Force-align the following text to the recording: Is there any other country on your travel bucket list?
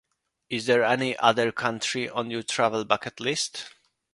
Is 0.49 0.65
there 0.65 0.83
any 0.83 1.15
other 1.17 1.51
country 1.51 2.09
on 2.09 2.31
your 2.31 2.41
travel 2.41 2.85
bucket 2.85 3.19
list? 3.19 3.69